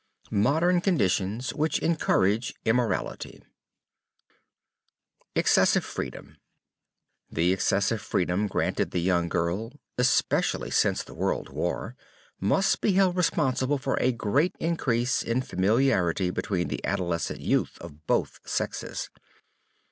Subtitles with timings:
[0.31, 3.43] _MODERN CONDITIONS WHICH ENCOURAGE IMMORALITY
[5.35, 6.37] Excessive Freedom.
[7.29, 11.95] The excessive freedom granted the young girl, especially since the World War,
[12.39, 18.07] must be held responsible for a great increase in familiarity between the adolescent youth of
[18.07, 19.11] both sexes.